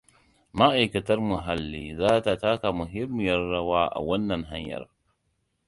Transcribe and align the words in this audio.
Ma'aikatar 0.57 1.19
Muhalli 1.27 1.83
zata 1.99 2.33
taka 2.43 2.67
muhimmiyar 2.79 3.41
rawa 3.53 3.81
a 3.97 3.99
wannan 4.07 4.43
hanyar. 4.51 4.83